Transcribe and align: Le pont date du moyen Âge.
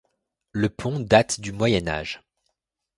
Le 0.51 0.67
pont 0.69 0.99
date 0.99 1.39
du 1.41 1.51
moyen 1.51 1.87
Âge. 1.87 2.23